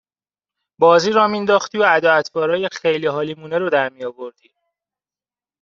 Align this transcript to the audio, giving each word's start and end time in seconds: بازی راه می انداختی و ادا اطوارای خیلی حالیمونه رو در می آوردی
بازی 0.79 1.11
راه 1.11 1.27
می 1.27 1.37
انداختی 1.37 1.77
و 1.77 1.83
ادا 1.89 2.13
اطوارای 2.13 2.69
خیلی 2.71 3.07
حالیمونه 3.07 3.57
رو 3.57 3.69
در 3.69 3.89
می 3.89 4.05
آوردی 4.05 4.51